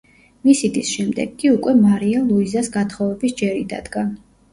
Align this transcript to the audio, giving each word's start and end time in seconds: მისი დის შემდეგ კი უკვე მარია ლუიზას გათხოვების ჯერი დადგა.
მისი 0.47 0.69
დის 0.77 0.93
შემდეგ 0.93 1.35
კი 1.43 1.51
უკვე 1.55 1.73
მარია 1.81 2.21
ლუიზას 2.31 2.71
გათხოვების 2.79 3.37
ჯერი 3.43 3.61
დადგა. 3.75 4.05